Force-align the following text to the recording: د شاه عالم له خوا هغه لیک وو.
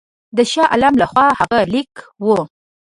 د 0.37 0.39
شاه 0.51 0.69
عالم 0.73 0.93
له 1.01 1.05
خوا 1.11 1.27
هغه 1.39 1.59
لیک 1.73 1.93
وو. 2.23 2.39